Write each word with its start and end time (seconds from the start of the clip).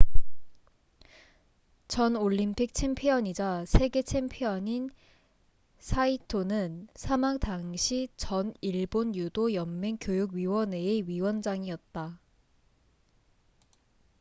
전 1.87 2.15
올림픽 2.15 2.73
챔피언이자 2.73 3.65
세계 3.67 4.01
챔피언인 4.01 4.89
saito는 5.79 6.87
사망 6.95 7.37
당시 7.37 8.09
전 8.17 8.55
일본 8.61 9.13
유도 9.13 9.53
연맹 9.53 9.99
교육 10.01 10.33
위원회의 10.33 11.07
위원장이었다 11.07 12.17